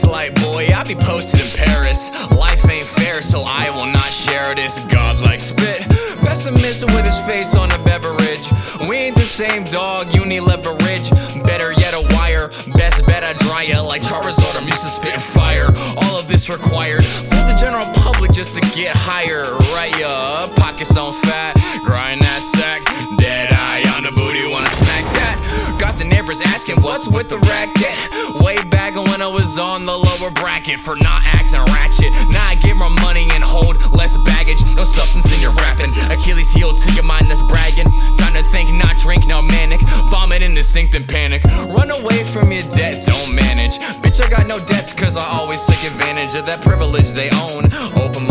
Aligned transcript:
this 0.00 0.10
light, 0.10 0.34
boy. 0.36 0.68
I 0.74 0.84
be 0.84 0.94
posted 0.94 1.40
in 1.40 1.50
Paris. 1.50 2.10
Life 2.30 2.68
ain't 2.68 2.86
fair, 2.86 3.22
so 3.22 3.42
I 3.46 3.70
will 3.70 3.90
not 3.92 4.12
share 4.12 4.54
this 4.54 4.78
godlike 4.86 5.40
spit. 5.40 5.80
Pessimist 6.22 6.84
with 6.84 7.04
his 7.04 7.18
face 7.20 7.56
on 7.56 7.70
a 7.70 7.78
beverage. 7.84 8.46
We 8.88 8.96
ain't 8.96 9.16
the 9.16 9.28
same 9.28 9.64
dog, 9.64 10.12
you 10.14 10.24
need 10.24 10.40
leverage. 10.40 11.10
Better 11.44 11.72
yet, 11.72 11.94
a 11.94 12.02
wire. 12.14 12.48
Best 12.76 13.04
bet 13.06 13.24
I 13.24 13.32
dry 13.44 13.62
ya 13.62 13.82
like 13.82 14.02
Charizard. 14.02 14.56
I'm 14.60 14.68
used 14.68 14.82
to 14.82 14.90
spitting 14.90 15.20
fire. 15.20 15.66
All 15.96 16.18
of 16.18 16.28
this 16.28 16.48
required 16.48 17.04
for 17.04 17.42
the 17.48 17.56
general 17.60 17.86
public 17.94 18.32
just 18.32 18.54
to 18.56 18.60
get 18.76 18.94
higher. 18.96 19.44
Right, 19.74 19.96
ya. 19.98 20.48
Pockets 20.56 20.96
on 20.96 21.12
fat, 21.12 21.54
grind 21.84 22.20
that 22.22 22.42
sack. 22.42 22.84
Dead 23.18 23.52
eye 23.52 23.84
on 23.96 24.04
the 24.04 24.12
booty, 24.12 24.46
wanna 24.48 24.70
smack 24.70 25.04
that. 25.14 25.76
Got 25.78 25.98
the 25.98 26.04
neighbors 26.04 26.40
asking 26.40 26.80
what's 26.82 27.08
with 27.08 27.28
the 27.28 27.38
racket. 27.38 28.19
Way 28.50 28.64
back 28.64 28.96
when 28.96 29.22
I 29.22 29.28
was 29.28 29.60
on 29.60 29.86
the 29.86 29.94
lower 29.94 30.32
bracket 30.32 30.80
for 30.80 30.96
not 30.96 31.22
acting 31.22 31.62
ratchet. 31.70 32.10
Now 32.34 32.42
I 32.48 32.56
get 32.56 32.74
more 32.74 32.90
money 32.90 33.28
and 33.30 33.44
hold 33.44 33.78
less 33.94 34.16
baggage. 34.26 34.58
No 34.74 34.82
substance 34.82 35.32
in 35.32 35.40
your 35.40 35.52
rapping. 35.52 35.92
Achilles 36.10 36.50
heel 36.50 36.74
to 36.74 36.92
your 36.94 37.04
mind 37.04 37.30
that's 37.30 37.42
bragging. 37.42 37.86
Time 38.18 38.34
to 38.34 38.42
think, 38.50 38.74
not 38.74 38.98
drink, 38.98 39.28
now 39.28 39.40
manic. 39.40 39.80
Vomit 40.10 40.42
in 40.42 40.54
the 40.54 40.64
sink, 40.64 40.90
then 40.90 41.06
panic. 41.06 41.44
Run 41.70 41.92
away 41.92 42.24
from 42.24 42.50
your 42.50 42.66
debt, 42.74 43.06
don't 43.06 43.32
manage. 43.32 43.78
Bitch, 44.02 44.20
I 44.20 44.28
got 44.28 44.48
no 44.48 44.58
debts, 44.58 44.92
cause 44.94 45.16
I 45.16 45.22
always 45.30 45.64
took 45.64 45.78
advantage 45.84 46.34
of 46.34 46.44
that 46.46 46.60
privilege 46.60 47.12
they 47.12 47.30
own. 47.30 47.70
Open 48.02 48.26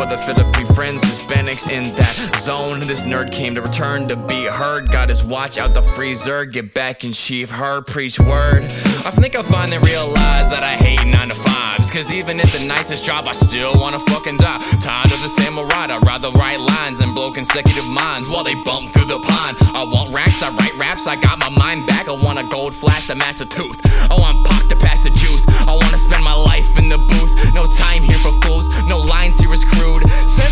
for 0.00 0.06
the 0.06 0.16
Philippine 0.16 0.66
friends, 0.66 1.02
Hispanics 1.04 1.70
in 1.70 1.84
that 1.96 2.16
zone. 2.38 2.80
This 2.80 3.04
nerd 3.04 3.30
came 3.32 3.54
to 3.54 3.60
return 3.60 4.08
to 4.08 4.16
be 4.16 4.46
heard. 4.46 4.90
Got 4.90 5.10
his 5.10 5.22
watch 5.22 5.58
out 5.58 5.74
the 5.74 5.82
freezer, 5.82 6.46
get 6.46 6.72
back 6.72 7.04
in 7.04 7.12
chief, 7.12 7.50
her 7.50 7.82
preach 7.82 8.18
word. 8.18 8.64
I 9.04 9.10
think 9.12 9.36
I 9.36 9.42
finally 9.42 9.76
realized 9.78 10.50
that 10.52 10.62
I 10.62 10.74
hate 10.76 11.04
9 11.04 11.28
to 11.28 11.34
5s. 11.34 11.92
Cause 11.92 12.12
even 12.14 12.40
at 12.40 12.48
the 12.48 12.64
nicest 12.64 13.04
job, 13.04 13.26
I 13.28 13.32
still 13.32 13.74
wanna 13.74 13.98
fucking 13.98 14.38
die. 14.38 14.60
Tired 14.80 15.12
of 15.12 15.20
the 15.20 15.28
same 15.28 15.58
ride, 15.58 15.90
I'd 15.90 16.06
rather 16.06 16.30
write 16.30 16.60
lines 16.60 17.00
and 17.00 17.14
blow 17.14 17.30
consecutive 17.30 17.86
minds 17.86 18.30
while 18.30 18.44
they 18.44 18.54
bump 18.54 18.92
through 18.94 19.06
the 19.06 19.18
pond. 19.18 19.58
I 19.60 19.84
want 19.84 20.14
racks, 20.14 20.42
I 20.42 20.48
write 20.50 20.76
raps, 20.78 21.06
I 21.06 21.16
got 21.16 21.38
my 21.38 21.50
mind 21.50 21.86
back. 21.86 22.08
I 22.08 22.12
want 22.12 22.38
a 22.38 22.44
gold 22.44 22.74
flash 22.74 23.06
to 23.08 23.14
match 23.16 23.40
a 23.42 23.46
tooth. 23.46 23.78
I 24.10 24.14
want 24.14 24.46
Pac 24.46 24.68
to 24.68 24.76
pass 24.76 25.04
the 25.04 25.10
juice. 25.10 25.44
I 25.68 25.76
wanna 25.76 25.98
spend 25.98 26.24
my 26.24 26.34
life 26.34 26.78
in 26.78 26.88
the 26.88 26.96
booth. 26.96 27.54
No 27.54 27.66
time 27.66 28.02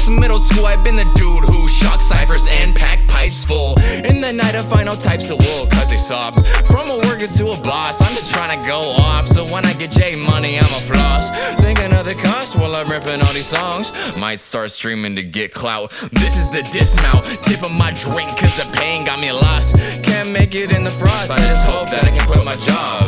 Since 0.08 0.20
middle 0.20 0.38
school, 0.38 0.64
I've 0.64 0.82
been 0.82 0.96
the 0.96 1.04
dude 1.16 1.44
who 1.44 1.68
shot 1.68 2.00
ciphers 2.00 2.48
and 2.50 2.74
pack 2.74 3.06
pipes 3.08 3.44
full. 3.44 3.78
In 3.78 4.22
the 4.22 4.32
night, 4.32 4.54
I 4.54 4.62
find 4.62 4.88
all 4.88 4.96
types 4.96 5.28
of 5.28 5.38
wool, 5.38 5.66
cause 5.66 5.90
they 5.90 5.98
soft. 5.98 6.46
From 6.66 6.88
a 6.88 6.96
worker 7.06 7.26
to 7.26 7.48
a 7.50 7.60
boss, 7.60 8.00
I'm 8.00 8.14
just 8.16 8.32
trying 8.32 8.58
to 8.58 8.66
go 8.66 8.80
off. 8.80 9.26
So 9.26 9.44
when 9.44 9.66
I 9.66 9.74
get 9.74 9.90
J 9.90 10.16
money, 10.16 10.58
I'm 10.58 10.72
a 10.72 10.80
floss. 10.80 11.28
Thinking 11.60 11.92
of 11.92 12.06
the 12.06 12.14
cost 12.14 12.56
while 12.56 12.74
I'm 12.74 12.90
ripping 12.90 13.20
all 13.20 13.34
these 13.34 13.44
songs. 13.44 13.92
Might 14.16 14.40
start 14.40 14.70
streaming 14.70 15.14
to 15.16 15.22
get 15.22 15.52
clout. 15.52 15.90
This 16.12 16.38
is 16.38 16.48
the 16.48 16.62
dismount, 16.72 17.26
tip 17.42 17.62
of 17.62 17.72
my 17.72 17.90
drink, 17.92 18.30
cause 18.38 18.56
the 18.56 18.66
pain 18.72 19.04
got 19.04 19.20
me 19.20 19.30
lost. 19.30 19.76
Can't 20.02 20.30
make 20.30 20.54
it 20.54 20.72
in 20.72 20.84
the 20.84 20.90
frost, 20.90 21.30
I 21.30 21.36
just 21.36 21.66
hope 21.66 21.90
that 21.90 22.04
I 22.04 22.16
can 22.16 22.26
quit 22.26 22.42
my 22.46 22.56
job. 22.56 23.07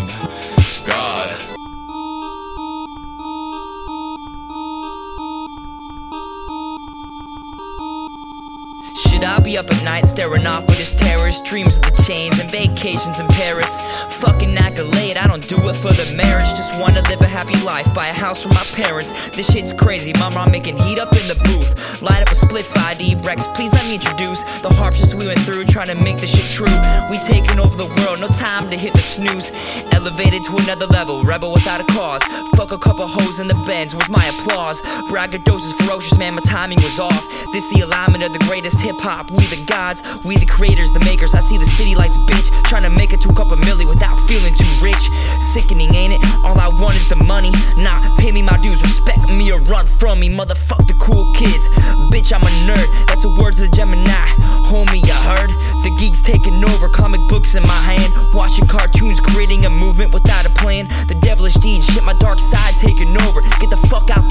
Should 9.21 9.29
I 9.29 9.39
be 9.41 9.59
up 9.59 9.71
at 9.71 9.85
night 9.85 10.07
staring 10.07 10.47
off 10.47 10.67
with 10.67 10.79
his 10.79 10.95
terrors? 10.95 11.43
Dreams 11.43 11.77
of 11.77 11.83
the 11.83 12.03
chains 12.09 12.39
and 12.39 12.51
vacations 12.51 13.21
in 13.21 13.27
Paris. 13.29 13.79
Fucking 14.17 14.57
accolade, 14.57 15.19
I 15.19 15.27
don't 15.27 15.47
do 15.47 15.57
it 15.69 15.77
for 15.77 15.93
the 15.93 16.11
marriage. 16.17 16.49
Just 16.57 16.73
wanna 16.81 17.03
live 17.03 17.21
a 17.21 17.29
happy 17.31 17.59
life, 17.63 17.87
buy 17.95 18.09
a 18.09 18.13
house 18.13 18.43
for 18.43 18.49
my 18.51 18.65
parents. 18.75 19.31
This 19.31 19.53
shit's 19.53 19.73
crazy, 19.73 20.13
mama, 20.19 20.41
I'm 20.41 20.51
making 20.51 20.77
heat 20.77 20.99
up 20.99 21.13
in 21.13 21.27
the 21.29 21.39
booth. 21.45 22.03
Light 22.03 22.23
up 22.23 22.29
a 22.29 22.35
split 22.35 22.65
5D 22.65 23.25
Rex, 23.25 23.47
please 23.55 23.73
let 23.73 23.87
me 23.87 23.95
introduce 23.95 24.43
the 24.63 24.69
hardships 24.69 25.15
we 25.15 25.27
went 25.27 25.39
through 25.41 25.65
trying 25.65 25.87
to 25.87 25.95
make 25.95 26.19
this 26.19 26.35
shit 26.35 26.51
true. 26.51 26.75
We 27.09 27.19
taking 27.19 27.61
over 27.61 27.77
the 27.77 27.87
world, 28.03 28.21
no 28.21 28.29
time 28.29 28.69
to 28.71 28.77
hit 28.77 28.93
the 28.95 29.03
snooze. 29.03 29.53
Elevated 29.93 30.43
to 30.45 30.57
another 30.57 30.87
level, 30.87 31.23
rebel 31.23 31.53
without 31.53 31.81
a 31.81 31.85
cause. 31.93 32.23
Fuck 32.57 32.73
a 32.73 32.79
couple 32.79 33.07
hoes 33.07 33.39
in 33.39 33.47
the 33.47 33.55
bends 33.67 33.95
with 33.95 34.09
my 34.09 34.25
applause. 34.35 34.83
Braggadocious, 35.07 35.73
ferocious, 35.79 36.19
man, 36.19 36.35
my 36.35 36.43
timing 36.43 36.83
was 36.83 36.99
off. 36.99 37.25
This 37.53 37.71
the 37.73 37.83
alignment 37.83 38.25
of 38.25 38.33
the 38.33 38.39
greatest 38.41 38.81
hip 38.81 38.97
hop. 38.99 39.31
We 39.31 39.45
the 39.47 39.65
gods, 39.67 40.03
we 40.25 40.37
the 40.37 40.47
creators, 40.47 40.93
the 40.93 41.01
makers. 41.01 41.35
I 41.35 41.41
see 41.41 41.59
the 41.59 41.67
city 41.67 41.95
lights, 41.95 42.17
bitch. 42.29 42.51
Trying 42.65 42.83
to 42.83 42.91
make 42.91 43.13
it 43.13 43.21
to 43.23 43.29
a 43.29 43.35
couple 43.35 43.57
milli 43.57 43.87
without 43.87 44.19
feeling 44.27 44.55
too 44.55 44.73
rich. 44.83 45.05
Sickening, 45.39 45.95
ain't 45.95 46.15
it? 46.15 46.21
All 46.45 46.59
I 46.59 46.69
want 46.69 46.97
is 46.97 47.09
the 47.09 47.20
money. 47.27 47.53
Nah, 47.77 48.01
pay 48.17 48.33
me 48.33 48.43
my 48.43 48.57
dues, 48.63 48.83
respect 48.83 49.29
me 49.31 49.53
or 49.53 49.61
run 49.61 49.87
from 49.87 50.21
me. 50.21 50.29
Motherfuck 50.29 50.87
the 50.87 50.95
cool 50.95 51.33
kids. 51.35 51.69
Bitch, 52.11 52.33
I'm 52.33 52.43
a 52.43 52.53
nerd. 52.67 52.89
That's 53.07 53.25
a 53.25 53.29
word 53.29 53.55
to 53.55 53.63
the 53.63 53.69
Gemini. 53.69 54.27
Homie, 54.71 55.05
you 55.05 55.13
heard? 55.13 55.51
The 55.85 55.91
geeks 55.99 56.23
taking 56.23 56.63
over, 56.65 56.89
comic 56.89 57.21
books 57.29 57.55
in 57.55 57.63
my 57.63 57.81
hand. 57.81 58.13
Watching 58.35 58.67
cartoons, 58.67 59.21
creating 59.21 59.67
a 59.67 59.71
movement 59.71 60.15
without 60.15 60.47
a 60.47 60.51
plan. 60.51 60.87
The 61.09 61.19
devilish 61.21 61.55
deeds, 61.55 61.87
shit, 61.87 62.05
my 62.05 62.15
dark 62.15 62.39
side 62.39 62.77
taking 62.77 63.17
over. 63.21 63.41
Get 63.61 63.71
the 63.71 63.81
fuck 63.91 64.11
out 64.11 64.29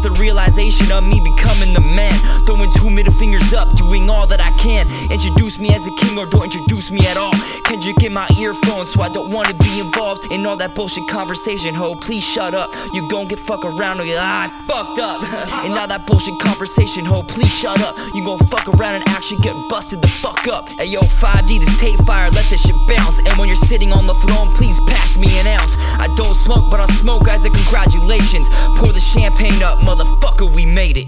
This 0.00 0.12
the 0.12 0.20
realization 0.20 0.92
of 0.92 1.04
me 1.04 1.20
becoming 1.20 1.74
the 1.74 1.80
man. 1.80 2.14
Throwing 2.44 2.70
two 2.70 2.88
middle 2.90 3.12
fingers 3.12 3.52
up, 3.52 3.76
doing 3.76 4.08
all 4.08 4.26
that 4.26 4.40
I 4.40 4.52
can. 4.52 4.86
Introduce 5.10 5.58
me 5.58 5.74
as 5.74 5.86
a 5.86 5.92
king 5.92 6.18
or 6.18 6.26
don't 6.26 6.44
introduce 6.44 6.90
me 6.90 7.06
at 7.06 7.16
all. 7.16 7.32
You 7.80 7.94
get 7.94 8.12
my 8.12 8.28
earphone, 8.38 8.86
so 8.86 9.00
I 9.00 9.08
don't 9.08 9.30
wanna 9.30 9.54
be 9.54 9.80
involved 9.80 10.30
in 10.30 10.44
all 10.44 10.56
that 10.58 10.74
bullshit 10.74 11.08
conversation, 11.08 11.74
ho? 11.74 11.94
Please 11.94 12.22
shut 12.22 12.52
up. 12.52 12.70
You 12.92 13.08
gon' 13.08 13.26
get 13.26 13.38
fuck 13.38 13.64
around 13.64 14.00
or 14.00 14.04
you 14.04 14.18
I 14.18 14.48
fucked 14.66 14.98
up. 14.98 15.22
and 15.64 15.72
all 15.72 15.88
that 15.88 16.06
bullshit 16.06 16.38
conversation, 16.38 17.06
ho, 17.06 17.22
please 17.22 17.50
shut 17.50 17.80
up. 17.80 17.96
You 18.14 18.22
gon' 18.22 18.38
fuck 18.38 18.68
around 18.68 18.96
and 18.96 19.08
actually 19.08 19.40
get 19.40 19.56
busted 19.70 20.02
the 20.02 20.08
fuck 20.08 20.46
up. 20.46 20.68
Hey 20.68 20.86
yo, 20.86 21.00
5D, 21.00 21.58
this 21.60 21.80
tape 21.80 21.98
fire, 22.04 22.30
let 22.30 22.50
this 22.50 22.60
shit 22.60 22.76
bounce. 22.86 23.18
And 23.20 23.38
when 23.38 23.48
you're 23.48 23.56
sitting 23.56 23.92
on 23.92 24.06
the 24.06 24.14
throne, 24.14 24.52
please 24.52 24.78
pass 24.80 25.16
me 25.16 25.38
an 25.38 25.46
ounce. 25.46 25.76
I 25.98 26.08
smoke, 26.50 26.70
but 26.70 26.80
I'll 26.80 26.88
smoke 26.88 27.28
as 27.28 27.44
a 27.44 27.50
congratulations. 27.50 28.48
Pour 28.76 28.92
the 28.92 29.00
champagne 29.00 29.62
up, 29.62 29.78
motherfucker, 29.78 30.52
we 30.52 30.66
made 30.66 30.96
it. 30.96 31.06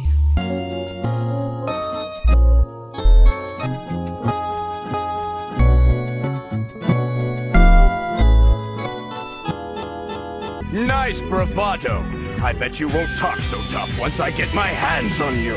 Nice 10.73 11.23
bravado. 11.23 12.05
I 12.41 12.53
bet 12.53 12.79
you 12.79 12.89
won't 12.89 13.17
talk 13.17 13.41
so 13.41 13.61
tough 13.63 13.91
once 13.99 14.21
I 14.21 14.31
get 14.31 14.55
my 14.55 14.69
hands 14.69 15.21
on 15.21 15.39
you. 15.41 15.57